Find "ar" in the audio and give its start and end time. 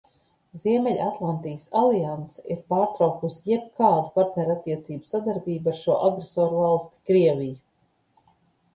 5.77-5.81